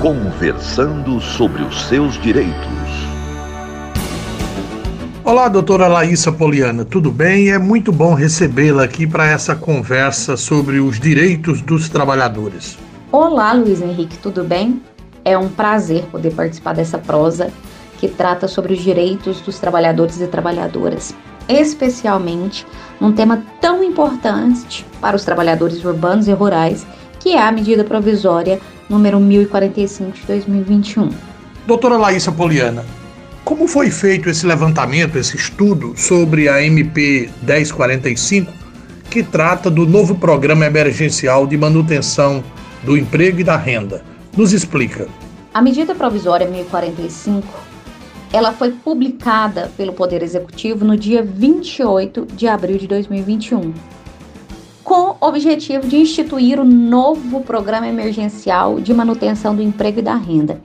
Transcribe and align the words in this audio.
Conversando 0.00 1.20
sobre 1.20 1.62
os 1.62 1.82
seus 1.82 2.18
direitos. 2.22 2.54
Olá, 5.22 5.46
doutora 5.46 5.88
Laísa 5.88 6.32
Poliana, 6.32 6.86
tudo 6.86 7.10
bem? 7.10 7.50
É 7.50 7.58
muito 7.58 7.92
bom 7.92 8.14
recebê-la 8.14 8.84
aqui 8.84 9.06
para 9.06 9.26
essa 9.26 9.54
conversa 9.54 10.38
sobre 10.38 10.80
os 10.80 10.98
direitos 10.98 11.60
dos 11.60 11.90
trabalhadores. 11.90 12.78
Olá, 13.12 13.52
Luiz 13.52 13.82
Henrique, 13.82 14.16
tudo 14.16 14.42
bem? 14.42 14.80
É 15.22 15.36
um 15.36 15.50
prazer 15.50 16.04
poder 16.04 16.32
participar 16.32 16.72
dessa 16.72 16.96
prosa 16.96 17.52
que 17.98 18.08
trata 18.08 18.48
sobre 18.48 18.72
os 18.72 18.80
direitos 18.80 19.42
dos 19.42 19.58
trabalhadores 19.58 20.18
e 20.18 20.26
trabalhadoras, 20.26 21.14
especialmente 21.46 22.66
num 22.98 23.12
tema 23.12 23.42
tão 23.60 23.84
importante 23.84 24.86
para 24.98 25.14
os 25.14 25.26
trabalhadores 25.26 25.84
urbanos 25.84 26.26
e 26.26 26.32
rurais, 26.32 26.86
que 27.20 27.34
é 27.34 27.42
a 27.42 27.52
medida 27.52 27.84
provisória 27.84 28.58
número 28.88 29.20
1045 29.20 30.12
de 30.12 30.26
2021. 30.26 31.10
Doutora 31.66 31.96
Laísa 31.96 32.32
Poliana, 32.32 32.84
como 33.44 33.68
foi 33.68 33.90
feito 33.90 34.28
esse 34.28 34.46
levantamento, 34.46 35.16
esse 35.16 35.36
estudo 35.36 35.92
sobre 35.96 36.48
a 36.48 36.64
MP 36.64 37.30
1045, 37.42 38.50
que 39.10 39.22
trata 39.22 39.70
do 39.70 39.86
novo 39.86 40.14
programa 40.14 40.64
emergencial 40.64 41.46
de 41.46 41.56
manutenção 41.56 42.42
do 42.82 42.96
emprego 42.96 43.40
e 43.40 43.44
da 43.44 43.56
renda. 43.56 44.02
Nos 44.36 44.52
explica. 44.52 45.08
A 45.52 45.60
medida 45.60 45.94
provisória 45.94 46.48
1045, 46.48 47.46
ela 48.32 48.52
foi 48.52 48.70
publicada 48.70 49.70
pelo 49.76 49.92
Poder 49.92 50.22
Executivo 50.22 50.84
no 50.84 50.96
dia 50.96 51.22
28 51.22 52.26
de 52.34 52.46
abril 52.46 52.78
de 52.78 52.86
2021, 52.86 53.74
com 54.90 55.10
o 55.10 55.16
objetivo 55.20 55.86
de 55.86 55.98
instituir 55.98 56.58
o 56.58 56.64
novo 56.64 57.42
programa 57.42 57.86
emergencial 57.86 58.80
de 58.80 58.92
manutenção 58.92 59.54
do 59.54 59.62
emprego 59.62 60.00
e 60.00 60.02
da 60.02 60.16
renda. 60.16 60.60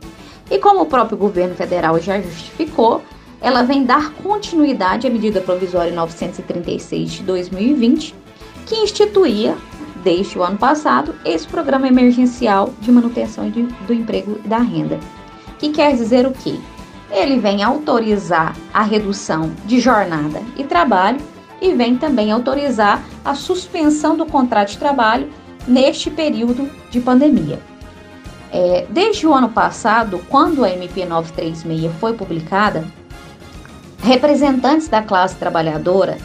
E 0.49 0.57
como 0.57 0.81
o 0.81 0.85
próprio 0.87 1.15
governo 1.15 1.53
federal 1.53 1.99
já 1.99 2.19
justificou, 2.19 3.03
ela 3.39 3.61
vem 3.61 3.83
dar 3.83 4.09
continuidade 4.13 5.05
à 5.05 5.11
medida 5.11 5.41
provisória 5.41 5.93
936 5.93 7.11
de 7.11 7.21
2020, 7.21 8.15
que 8.65 8.73
instituía 8.77 9.55
desde 10.03 10.39
o 10.39 10.43
ano 10.43 10.57
passado, 10.57 11.13
esse 11.23 11.45
programa 11.45 11.87
emergencial 11.87 12.73
de 12.81 12.91
manutenção 12.91 13.47
de, 13.51 13.61
do 13.61 13.93
emprego 13.93 14.39
e 14.43 14.47
da 14.47 14.57
renda. 14.57 14.99
Que 15.59 15.69
quer 15.69 15.95
dizer 15.95 16.25
o 16.25 16.31
quê? 16.31 16.55
Ele 17.11 17.37
vem 17.37 17.61
autorizar 17.61 18.57
a 18.73 18.81
redução 18.81 19.51
de 19.67 19.79
jornada 19.79 20.41
e 20.57 20.63
trabalho 20.63 21.34
e 21.65 21.73
vem 21.73 21.95
também 21.95 22.31
autorizar 22.31 23.03
a 23.23 23.33
suspensão 23.33 24.15
do 24.15 24.25
contrato 24.25 24.69
de 24.69 24.77
trabalho 24.77 25.29
neste 25.67 26.09
período 26.11 26.69
de 26.91 26.99
pandemia. 26.99 27.59
É, 28.51 28.85
desde 28.89 29.25
o 29.27 29.33
ano 29.33 29.49
passado, 29.49 30.21
quando 30.29 30.63
a 30.63 30.69
MP 30.69 31.05
936 31.05 31.91
foi 31.99 32.13
publicada, 32.13 32.85
representantes 34.01 34.87
da 34.87 35.01
classe 35.01 35.35
trabalhadora 35.35 36.17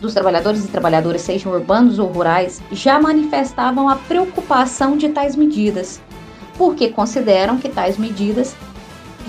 dos 0.00 0.12
trabalhadores 0.12 0.64
e 0.64 0.68
trabalhadoras, 0.68 1.22
sejam 1.22 1.52
urbanos 1.52 1.98
ou 1.98 2.08
rurais, 2.08 2.60
já 2.72 2.98
manifestavam 2.98 3.88
a 3.88 3.96
preocupação 3.96 4.96
de 4.96 5.08
tais 5.08 5.36
medidas, 5.36 6.00
porque 6.56 6.88
consideram 6.88 7.58
que 7.58 7.68
tais 7.68 7.96
medidas 7.96 8.54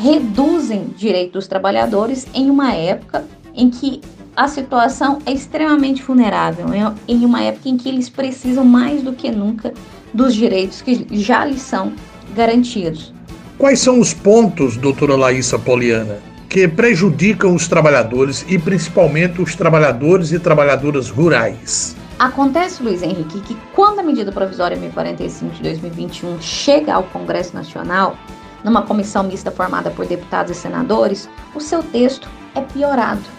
reduzem 0.02 0.94
direitos 0.96 1.34
dos 1.34 1.48
trabalhadores 1.48 2.28
em 2.34 2.50
uma 2.50 2.74
época 2.74 3.26
em 3.56 3.70
que 3.70 4.02
a 4.38 4.48
situação 4.48 5.18
é 5.26 5.32
extremamente 5.32 6.04
vulnerável, 6.04 6.68
em 7.08 7.26
uma 7.26 7.42
época 7.42 7.68
em 7.68 7.76
que 7.76 7.90
eles 7.90 8.08
precisam 8.08 8.64
mais 8.64 9.02
do 9.02 9.12
que 9.12 9.32
nunca 9.32 9.74
dos 10.14 10.36
direitos 10.36 10.80
que 10.80 11.08
já 11.10 11.44
lhes 11.44 11.60
são 11.60 11.92
garantidos. 12.36 13.12
Quais 13.58 13.80
são 13.80 14.00
os 14.00 14.14
pontos, 14.14 14.78
doutora 14.78 15.16
Laísa 15.16 15.58
Poliana, 15.58 16.20
que 16.48 16.68
prejudicam 16.68 17.56
os 17.56 17.68
trabalhadores 17.68 18.46
e 18.48 18.60
principalmente 18.60 19.42
os 19.42 19.56
trabalhadores 19.56 20.32
e 20.32 20.38
trabalhadoras 20.38 21.10
rurais. 21.10 21.96
Acontece, 22.20 22.84
Luiz 22.84 23.02
Henrique, 23.02 23.42
que 23.42 23.58
quando 23.74 24.00
a 24.00 24.04
medida 24.04 24.32
provisória 24.32 24.78
1045 24.78 25.56
de 25.56 25.64
2021 25.64 26.40
chega 26.40 26.94
ao 26.94 27.04
Congresso 27.06 27.56
Nacional, 27.56 28.16
numa 28.64 28.84
comissão 28.84 29.24
mista 29.24 29.50
formada 29.50 29.90
por 29.90 30.06
deputados 30.06 30.56
e 30.56 30.56
senadores, 30.56 31.28
o 31.56 31.60
seu 31.60 31.82
texto 31.82 32.30
é 32.54 32.62
piorado. 32.62 33.38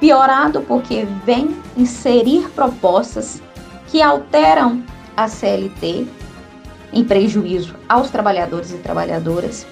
Piorado 0.00 0.60
porque 0.62 1.06
vem 1.24 1.56
inserir 1.76 2.48
propostas 2.50 3.42
que 3.88 4.02
alteram 4.02 4.82
a 5.16 5.28
CLT 5.28 6.06
em 6.92 7.04
prejuízo 7.04 7.74
aos 7.88 8.10
trabalhadores 8.10 8.72
e 8.72 8.76
trabalhadoras 8.78 9.66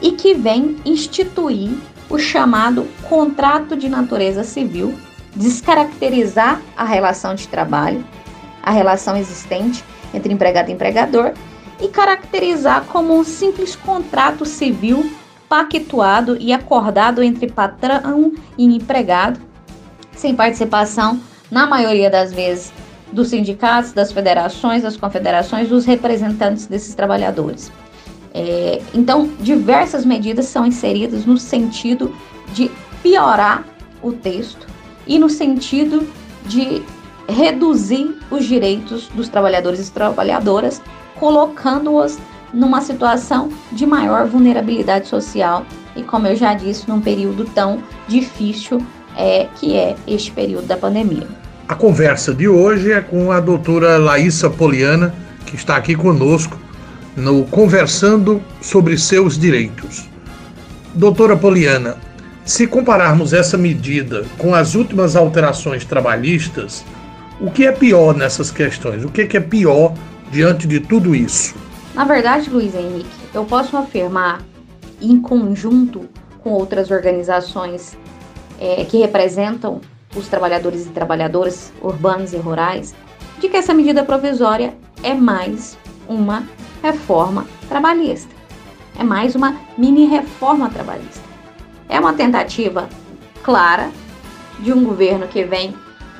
e 0.00 0.12
que 0.12 0.34
vem 0.34 0.76
instituir 0.84 1.76
o 2.08 2.18
chamado 2.18 2.86
contrato 3.08 3.76
de 3.76 3.88
natureza 3.88 4.44
civil, 4.44 4.94
descaracterizar 5.34 6.60
a 6.76 6.84
relação 6.84 7.34
de 7.34 7.48
trabalho, 7.48 8.04
a 8.62 8.70
relação 8.70 9.16
existente 9.16 9.84
entre 10.14 10.32
empregado 10.32 10.70
e 10.70 10.72
empregador 10.72 11.32
e 11.80 11.88
caracterizar 11.88 12.84
como 12.86 13.18
um 13.18 13.24
simples 13.24 13.76
contrato 13.76 14.44
civil 14.44 15.10
pactuado 15.48 16.36
e 16.40 16.52
acordado 16.52 17.22
entre 17.22 17.50
patrão 17.50 18.32
e 18.58 18.64
empregado, 18.64 19.40
sem 20.16 20.34
participação, 20.34 21.20
na 21.50 21.66
maioria 21.66 22.10
das 22.10 22.32
vezes, 22.32 22.72
dos 23.12 23.28
sindicatos, 23.28 23.92
das 23.92 24.10
federações, 24.10 24.82
das 24.82 24.96
confederações, 24.96 25.68
dos 25.68 25.84
representantes 25.84 26.66
desses 26.66 26.94
trabalhadores. 26.94 27.70
É, 28.34 28.82
então, 28.92 29.30
diversas 29.40 30.04
medidas 30.04 30.46
são 30.46 30.66
inseridas 30.66 31.24
no 31.24 31.38
sentido 31.38 32.14
de 32.52 32.70
piorar 33.02 33.64
o 34.02 34.12
texto 34.12 34.66
e 35.06 35.18
no 35.18 35.30
sentido 35.30 36.06
de 36.44 36.82
reduzir 37.28 38.16
os 38.30 38.44
direitos 38.44 39.08
dos 39.08 39.28
trabalhadores 39.28 39.88
e 39.88 39.92
trabalhadoras, 39.92 40.82
colocando-os 41.18 42.18
numa 42.52 42.80
situação 42.80 43.50
de 43.72 43.86
maior 43.86 44.26
vulnerabilidade 44.26 45.08
social 45.08 45.64
e, 45.94 46.02
como 46.02 46.26
eu 46.26 46.36
já 46.36 46.54
disse, 46.54 46.88
num 46.88 47.00
período 47.00 47.44
tão 47.46 47.82
difícil 48.06 48.78
é, 49.16 49.48
que 49.56 49.74
é 49.74 49.96
este 50.06 50.30
período 50.30 50.66
da 50.66 50.76
pandemia. 50.76 51.26
A 51.68 51.74
conversa 51.74 52.32
de 52.32 52.46
hoje 52.46 52.92
é 52.92 53.00
com 53.00 53.32
a 53.32 53.40
doutora 53.40 53.96
Laísa 53.96 54.48
Poliana, 54.48 55.14
que 55.44 55.56
está 55.56 55.76
aqui 55.76 55.96
conosco 55.96 56.56
no 57.16 57.44
Conversando 57.44 58.42
sobre 58.60 58.98
seus 58.98 59.38
direitos. 59.38 60.08
Doutora 60.94 61.36
Poliana, 61.36 61.96
se 62.44 62.66
compararmos 62.66 63.32
essa 63.32 63.58
medida 63.58 64.24
com 64.38 64.54
as 64.54 64.74
últimas 64.74 65.16
alterações 65.16 65.84
trabalhistas, 65.84 66.84
o 67.40 67.50
que 67.50 67.66
é 67.66 67.72
pior 67.72 68.14
nessas 68.14 68.50
questões? 68.50 69.04
O 69.04 69.08
que 69.08 69.36
é 69.36 69.40
pior 69.40 69.92
diante 70.30 70.66
de 70.66 70.78
tudo 70.78 71.14
isso? 71.14 71.54
Na 71.94 72.04
verdade, 72.04 72.48
Luiz 72.50 72.74
Henrique, 72.74 73.08
eu 73.34 73.44
posso 73.44 73.76
afirmar, 73.76 74.42
em 75.00 75.20
conjunto 75.20 76.08
com 76.42 76.50
outras 76.50 76.90
organizações 76.90 77.96
é, 78.60 78.84
que 78.84 78.98
representam 78.98 79.80
os 80.14 80.28
trabalhadores 80.28 80.86
e 80.86 80.90
trabalhadoras 80.90 81.72
urbanos 81.82 82.32
e 82.32 82.36
rurais, 82.36 82.94
de 83.38 83.48
que 83.48 83.56
essa 83.56 83.74
medida 83.74 84.02
provisória 84.04 84.74
é 85.02 85.14
mais 85.14 85.76
uma 86.08 86.44
reforma 86.82 87.46
trabalhista. 87.68 88.34
É 88.98 89.04
mais 89.04 89.34
uma 89.34 89.56
mini 89.76 90.06
reforma 90.06 90.70
trabalhista. 90.70 91.22
É 91.88 92.00
uma 92.00 92.14
tentativa 92.14 92.88
clara 93.42 93.90
de 94.58 94.72
um 94.72 94.84
governo 94.84 95.28
que 95.28 95.44
vem 95.44 95.74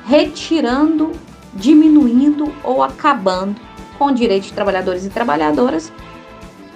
retirando, 0.05 1.11
diminuindo 1.53 2.53
ou 2.63 2.83
acabando 2.83 3.59
com 3.97 4.05
o 4.05 4.13
direito 4.13 4.43
de 4.43 4.53
trabalhadores 4.53 5.05
e 5.05 5.09
trabalhadoras, 5.09 5.91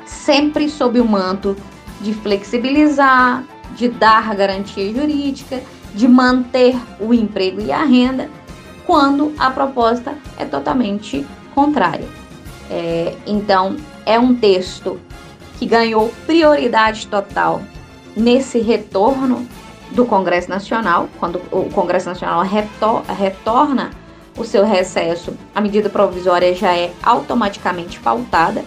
sempre 0.05 0.67
sob 0.69 0.99
o 0.99 1.05
manto 1.05 1.55
de 2.01 2.13
flexibilizar, 2.13 3.43
de 3.75 3.87
dar 3.87 4.35
garantia 4.35 4.93
jurídica, 4.93 5.61
de 5.93 6.07
manter 6.07 6.75
o 6.99 7.13
emprego 7.13 7.61
e 7.61 7.71
a 7.71 7.83
renda, 7.83 8.29
quando 8.85 9.33
a 9.37 9.49
proposta 9.49 10.15
é 10.37 10.45
totalmente 10.45 11.25
contrária. 11.53 12.07
É, 12.69 13.15
então, 13.27 13.75
é 14.05 14.17
um 14.17 14.35
texto 14.35 14.99
que 15.59 15.65
ganhou 15.65 16.11
prioridade 16.25 17.07
total 17.07 17.61
nesse 18.15 18.59
retorno 18.59 19.47
do 19.91 20.05
Congresso 20.05 20.49
Nacional, 20.49 21.09
quando 21.19 21.41
o 21.51 21.65
Congresso 21.65 22.07
Nacional 22.07 22.41
retor 22.43 23.03
retorna 23.03 23.91
o 24.37 24.45
seu 24.45 24.65
recesso, 24.65 25.33
a 25.53 25.59
medida 25.59 25.89
provisória 25.89 26.55
já 26.55 26.75
é 26.75 26.91
automaticamente 27.03 27.99
pautada 27.99 28.63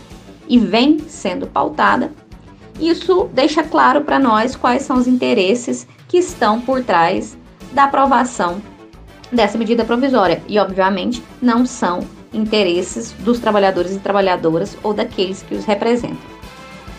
e 0.48 0.58
vem 0.58 1.00
sendo 1.08 1.46
pautada. 1.46 2.12
Isso 2.78 3.28
deixa 3.32 3.62
claro 3.62 4.02
para 4.02 4.18
nós 4.18 4.56
quais 4.56 4.82
são 4.82 4.96
os 4.96 5.06
interesses 5.06 5.86
que 6.08 6.18
estão 6.18 6.60
por 6.60 6.82
trás 6.82 7.36
da 7.72 7.84
aprovação 7.84 8.60
dessa 9.30 9.58
medida 9.58 9.84
provisória 9.84 10.42
e, 10.48 10.58
obviamente, 10.58 11.22
não 11.40 11.64
são 11.64 12.00
interesses 12.32 13.12
dos 13.20 13.38
trabalhadores 13.38 13.94
e 13.94 13.98
trabalhadoras 13.98 14.76
ou 14.82 14.92
daqueles 14.92 15.42
que 15.42 15.54
os 15.54 15.64
representam. 15.64 16.34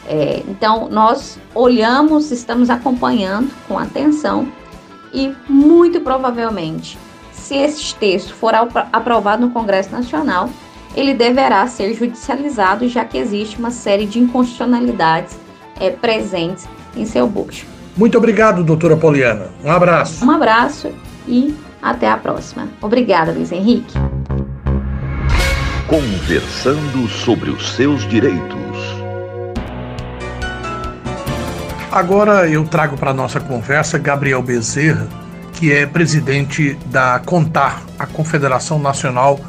É, 0.08 0.44
então, 0.48 0.88
nós 0.90 1.38
olhamos, 1.54 2.32
estamos 2.32 2.70
acompanhando 2.70 3.52
com 3.68 3.78
atenção 3.78 4.48
e, 5.14 5.34
muito 5.48 6.00
provavelmente, 6.02 6.98
se 7.32 7.56
esse 7.56 7.96
texto 7.96 8.34
for 8.34 8.54
aprovado 8.92 9.46
no 9.46 9.52
Congresso 9.52 9.92
Nacional, 9.92 10.50
ele 10.96 11.14
deverá 11.14 11.68
ser 11.68 11.94
judicializado, 11.94 12.88
já 12.88 13.04
que 13.04 13.18
existe 13.18 13.58
uma 13.58 13.72
série 13.72 14.06
de 14.06 14.20
inconstitucionalidades 14.20 15.38
é, 15.80 15.90
presentes 15.90 16.68
em 16.96 17.06
seu 17.06 17.28
bucho. 17.28 17.66
Muito 17.96 18.18
obrigado, 18.18 18.64
doutora 18.64 18.98
Poliana. 18.98 19.48
Um 19.64 19.72
abraço. 19.72 20.26
Um 20.26 20.32
abraço 20.32 20.92
e 21.28 21.56
até 21.82 22.10
a 22.10 22.18
próxima. 22.18 22.68
Obrigada, 22.82 23.32
Luiz 23.32 23.52
Henrique. 23.52 23.94
Conversando 25.88 27.08
sobre 27.08 27.52
os 27.52 27.70
seus 27.72 28.08
direitos. 28.08 28.66
Agora 31.92 32.50
eu 32.50 32.66
trago 32.66 32.98
para 32.98 33.14
nossa 33.14 33.40
conversa 33.40 33.98
Gabriel 33.98 34.42
Bezerra, 34.42 35.08
que 35.54 35.72
é 35.72 35.86
presidente 35.86 36.78
da 36.88 37.22
CONTAR, 37.26 37.82
a 37.98 38.06
Confederação 38.06 38.78
Nacional 38.78 39.40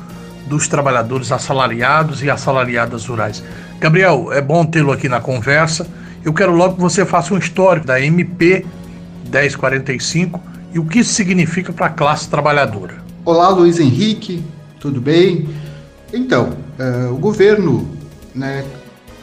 dos 0.46 0.69
Trabalhadores 0.69 1.32
Assalariados 1.32 2.22
e 2.22 2.31
Assalariadas 2.31 3.06
Rurais. 3.06 3.43
Gabriel, 3.78 4.32
é 4.32 4.40
bom 4.40 4.64
tê-lo 4.64 4.93
aqui 4.93 5.08
na 5.08 5.20
conversa. 5.20 5.87
Eu 6.25 6.32
quero 6.32 6.54
logo 6.54 6.76
que 6.76 6.81
você 6.81 7.04
faça 7.04 7.34
um 7.34 7.38
histórico 7.38 7.87
da 7.87 8.00
MP 8.00 8.64
1045 9.31 10.40
e 10.72 10.78
o 10.78 10.84
que 10.84 11.00
isso 11.00 11.12
significa 11.12 11.72
para 11.72 11.87
a 11.87 11.90
classe 11.90 12.28
trabalhadora. 12.28 12.94
Olá, 13.25 13.48
Luiz 13.48 13.81
Henrique, 13.81 14.43
tudo 14.78 15.00
bem? 15.00 15.48
Então, 16.12 16.50
uh, 16.78 17.12
o 17.12 17.19
governo 17.19 17.88
né, 18.34 18.64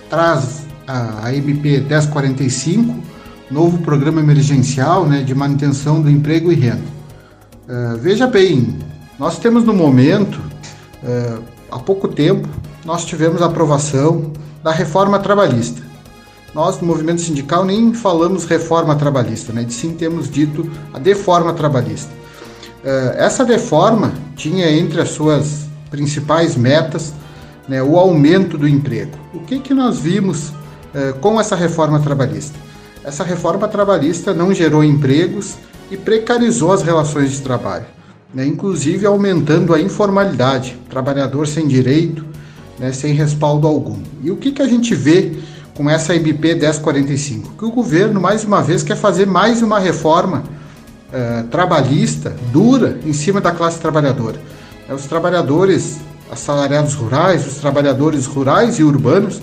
traz 0.09 0.63
a, 0.87 1.33
MP 1.33 1.79
1045 1.79 3.13
novo 3.49 3.77
programa 3.79 4.19
emergencial 4.19 5.05
né, 5.05 5.21
de 5.21 5.33
manutenção 5.35 6.01
do 6.01 6.09
emprego 6.09 6.51
e 6.51 6.55
renda. 6.55 6.81
Uh, 7.67 7.97
veja 7.97 8.27
bem, 8.27 8.79
nós 9.17 9.37
temos 9.39 9.63
no 9.63 9.73
momento, 9.73 10.41
uh, 11.03 11.43
há 11.71 11.79
pouco 11.79 12.07
tempo, 12.07 12.47
nós 12.85 13.05
tivemos 13.05 13.41
a 13.41 13.45
aprovação 13.45 14.31
da 14.63 14.71
reforma 14.71 15.19
trabalhista. 15.19 15.81
Nós, 16.53 16.79
no 16.79 16.87
movimento 16.87 17.21
sindical, 17.21 17.65
nem 17.65 17.93
falamos 17.93 18.45
reforma 18.45 18.95
trabalhista, 18.95 19.51
né? 19.51 19.63
de 19.63 19.73
sim 19.73 19.93
temos 19.93 20.29
dito 20.29 20.69
a 20.93 20.99
deforma 20.99 21.53
trabalhista. 21.53 22.11
Uh, 22.83 23.17
essa 23.17 23.43
deforma 23.45 24.13
tinha 24.35 24.69
entre 24.71 25.01
as 25.01 25.09
suas 25.09 25.65
principais 25.89 26.55
metas 26.55 27.13
né, 27.67 27.81
o 27.81 27.97
aumento 27.97 28.57
do 28.57 28.67
emprego. 28.67 29.11
O 29.33 29.39
que, 29.39 29.59
que 29.59 29.73
nós 29.73 29.99
vimos 29.99 30.49
uh, 30.49 31.17
com 31.21 31.39
essa 31.39 31.55
reforma 31.55 31.99
trabalhista? 31.99 32.57
essa 33.03 33.23
reforma 33.23 33.67
trabalhista 33.67 34.33
não 34.33 34.53
gerou 34.53 34.83
empregos 34.83 35.55
e 35.91 35.97
precarizou 35.97 36.71
as 36.71 36.81
relações 36.81 37.31
de 37.31 37.41
trabalho, 37.41 37.85
né, 38.33 38.45
inclusive 38.45 39.05
aumentando 39.05 39.73
a 39.73 39.79
informalidade, 39.79 40.77
trabalhador 40.89 41.47
sem 41.47 41.67
direito, 41.67 42.25
né, 42.79 42.91
sem 42.91 43.13
respaldo 43.13 43.67
algum. 43.67 43.99
E 44.23 44.31
o 44.31 44.37
que, 44.37 44.51
que 44.51 44.61
a 44.61 44.67
gente 44.67 44.95
vê 44.95 45.37
com 45.75 45.89
essa 45.89 46.15
MP 46.15 46.55
1045? 46.55 47.51
Que 47.57 47.65
o 47.65 47.71
governo, 47.71 48.19
mais 48.19 48.43
uma 48.43 48.61
vez, 48.61 48.81
quer 48.81 48.97
fazer 48.97 49.27
mais 49.27 49.61
uma 49.61 49.79
reforma 49.79 50.43
uh, 51.09 51.47
trabalhista 51.47 52.35
dura 52.51 52.99
em 53.05 53.13
cima 53.13 53.39
da 53.39 53.51
classe 53.51 53.79
trabalhadora. 53.79 54.41
É, 54.89 54.93
os 54.93 55.05
trabalhadores 55.05 55.99
assalariados 56.31 56.95
rurais, 56.95 57.45
os 57.45 57.55
trabalhadores 57.55 58.25
rurais 58.25 58.79
e 58.79 58.83
urbanos 58.83 59.41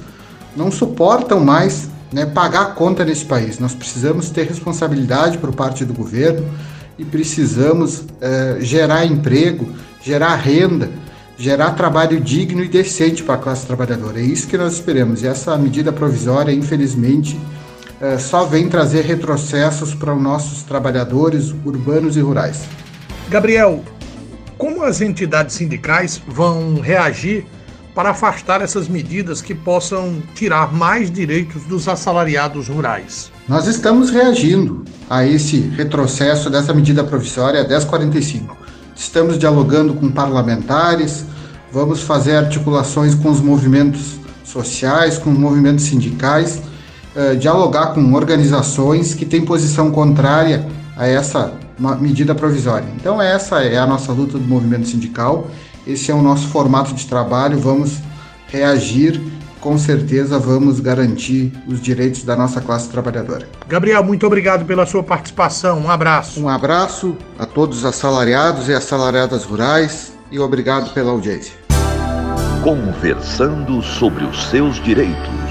não 0.56 0.70
suportam 0.70 1.38
mais 1.38 1.88
né, 2.12 2.26
pagar 2.26 2.62
a 2.62 2.66
conta 2.66 3.04
nesse 3.04 3.24
país. 3.24 3.60
Nós 3.60 3.72
precisamos 3.72 4.30
ter 4.30 4.48
responsabilidade 4.48 5.38
por 5.38 5.54
parte 5.54 5.84
do 5.84 5.94
governo 5.94 6.44
e 7.00 7.04
precisamos 7.06 8.04
é, 8.20 8.58
gerar 8.60 9.06
emprego, 9.06 9.66
gerar 10.02 10.36
renda, 10.36 10.90
gerar 11.38 11.70
trabalho 11.70 12.20
digno 12.20 12.62
e 12.62 12.68
decente 12.68 13.22
para 13.22 13.36
a 13.36 13.38
classe 13.38 13.66
trabalhadora. 13.66 14.20
É 14.20 14.22
isso 14.22 14.46
que 14.46 14.58
nós 14.58 14.74
esperamos. 14.74 15.22
E 15.22 15.26
essa 15.26 15.56
medida 15.56 15.90
provisória, 15.90 16.52
infelizmente, 16.52 17.40
é, 18.02 18.18
só 18.18 18.44
vem 18.44 18.68
trazer 18.68 19.06
retrocessos 19.06 19.94
para 19.94 20.14
os 20.14 20.22
nossos 20.22 20.62
trabalhadores 20.62 21.54
urbanos 21.64 22.18
e 22.18 22.20
rurais. 22.20 22.60
Gabriel, 23.30 23.82
como 24.58 24.82
as 24.82 25.00
entidades 25.00 25.56
sindicais 25.56 26.20
vão 26.28 26.80
reagir 26.80 27.46
para 27.94 28.10
afastar 28.10 28.62
essas 28.62 28.88
medidas 28.88 29.42
que 29.42 29.54
possam 29.54 30.22
tirar 30.34 30.72
mais 30.72 31.10
direitos 31.10 31.62
dos 31.64 31.88
assalariados 31.88 32.68
rurais. 32.68 33.30
Nós 33.48 33.66
estamos 33.66 34.10
reagindo 34.10 34.84
a 35.08 35.26
esse 35.26 35.58
retrocesso 35.60 36.48
dessa 36.48 36.72
medida 36.72 37.02
provisória 37.02 37.66
1045. 37.66 38.56
Estamos 38.94 39.38
dialogando 39.38 39.94
com 39.94 40.10
parlamentares, 40.10 41.24
vamos 41.72 42.02
fazer 42.02 42.36
articulações 42.36 43.14
com 43.14 43.30
os 43.30 43.40
movimentos 43.40 44.20
sociais, 44.44 45.18
com 45.18 45.32
os 45.32 45.38
movimentos 45.38 45.84
sindicais, 45.84 46.62
eh, 47.16 47.34
dialogar 47.34 47.88
com 47.88 48.12
organizações 48.12 49.14
que 49.14 49.24
têm 49.24 49.44
posição 49.44 49.90
contrária 49.90 50.66
a 50.96 51.06
essa 51.06 51.52
medida 51.98 52.34
provisória. 52.34 52.86
Então 52.94 53.20
essa 53.20 53.62
é 53.62 53.78
a 53.78 53.86
nossa 53.86 54.12
luta 54.12 54.38
do 54.38 54.46
movimento 54.46 54.86
sindical 54.86 55.50
esse 55.86 56.10
é 56.10 56.14
o 56.14 56.22
nosso 56.22 56.48
formato 56.48 56.94
de 56.94 57.06
trabalho. 57.06 57.58
Vamos 57.58 57.98
reagir, 58.48 59.20
com 59.60 59.78
certeza 59.78 60.38
vamos 60.38 60.80
garantir 60.80 61.52
os 61.66 61.80
direitos 61.80 62.22
da 62.24 62.36
nossa 62.36 62.60
classe 62.60 62.88
trabalhadora. 62.88 63.48
Gabriel, 63.68 64.02
muito 64.02 64.26
obrigado 64.26 64.64
pela 64.64 64.86
sua 64.86 65.02
participação. 65.02 65.80
Um 65.80 65.90
abraço. 65.90 66.40
Um 66.40 66.48
abraço 66.48 67.16
a 67.38 67.46
todos 67.46 67.78
os 67.78 67.84
assalariados 67.84 68.68
e 68.68 68.74
assalariadas 68.74 69.44
rurais 69.44 70.12
e 70.30 70.38
obrigado 70.38 70.92
pela 70.92 71.10
audiência. 71.10 71.54
Conversando 72.62 73.82
sobre 73.82 74.24
os 74.24 74.44
seus 74.44 74.82
direitos. 74.82 75.49